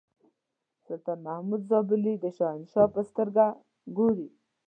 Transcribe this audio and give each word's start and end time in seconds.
سلطان 0.85 1.17
محمود 1.27 1.61
زابلي 1.69 2.13
د 2.19 2.25
شهنشاه 2.37 2.87
په 2.95 3.01
سترګه 3.09 3.45
ګوري. 3.97 4.27